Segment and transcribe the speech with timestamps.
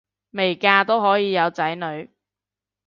[0.31, 2.09] 未嫁都可以有仔女